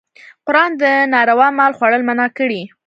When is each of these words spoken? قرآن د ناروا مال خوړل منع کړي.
قرآن 0.47 0.71
د 0.81 0.83
ناروا 1.13 1.47
مال 1.57 1.71
خوړل 1.77 2.01
منع 2.07 2.27
کړي. 2.37 2.61